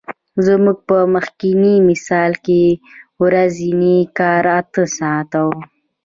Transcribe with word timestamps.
زموږ 0.45 0.77
په 0.89 0.97
مخکیني 1.13 1.75
مثال 1.89 2.31
کې 2.45 2.61
ورځنی 3.23 3.97
کار 4.17 4.45
اته 4.59 4.83
ساعته 4.97 5.39
وو 5.47 5.59